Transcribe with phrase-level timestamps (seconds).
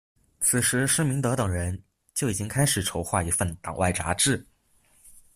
[0.39, 1.79] 此时施明德等人
[2.15, 4.43] 就已经开始筹划一份党外杂志。